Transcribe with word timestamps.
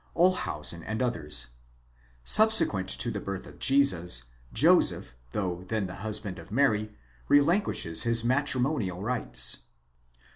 Olshausen 0.15 0.81
and 0.83 0.99
others: 0.99 1.49
subsequent 2.23 2.89
to 2.89 3.11
the 3.11 3.19
birth 3.21 3.45
of 3.45 3.59
Jesus, 3.59 4.23
Joseph, 4.51 5.13
though 5.29 5.57
then 5.61 5.85
the 5.85 5.93
husband 6.01 6.39
of 6.39 6.51
Mary, 6.51 6.97
relinquishes 7.27 8.01
his 8.01 8.23
matrimonial 8.23 9.03
rights. 9.03 9.57